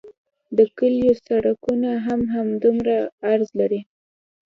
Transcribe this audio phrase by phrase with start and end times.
[0.57, 2.97] د کلیو سرکونه هم همدومره
[3.29, 3.81] عرض لري